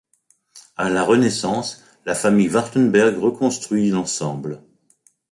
À 0.77 0.89
la 0.89 1.03
Renaissance, 1.03 1.83
la 2.07 2.15
famille 2.15 2.49
Wartenberg 2.49 3.19
reconstruit 3.19 3.91
l'ensemble. 3.91 4.63